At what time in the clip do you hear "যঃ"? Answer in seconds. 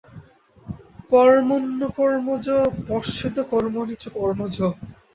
4.47-4.59